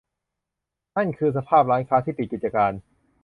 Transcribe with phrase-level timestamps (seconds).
[0.95, 2.73] นั่นคือสภาพร้านค้าที่ปิดกิจการ